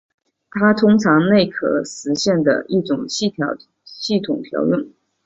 [0.49, 4.89] 它通常是内核实现的一种系统调用。